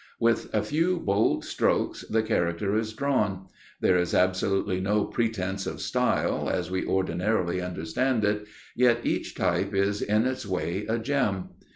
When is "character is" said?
2.23-2.91